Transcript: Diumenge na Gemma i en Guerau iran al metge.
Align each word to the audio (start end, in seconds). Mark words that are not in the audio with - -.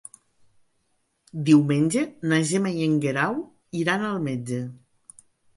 Diumenge 1.49 2.03
na 2.31 2.41
Gemma 2.53 2.73
i 2.79 2.83
en 2.87 2.97
Guerau 3.05 3.39
iran 3.83 4.07
al 4.11 4.19
metge. 4.31 4.65